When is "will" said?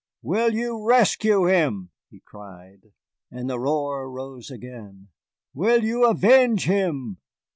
0.23-0.55, 5.53-5.83